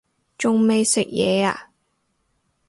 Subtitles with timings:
[0.35, 1.69] 仲未食嘢呀